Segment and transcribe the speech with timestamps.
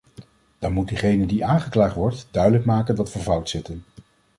[0.59, 3.83] Dan moet diegene die aangeklaagd wordt duidelijk maken dat we fout zitten.